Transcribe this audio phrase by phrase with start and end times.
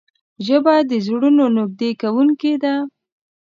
[0.45, 2.73] ژبه د زړونو نږدې کوونکې ده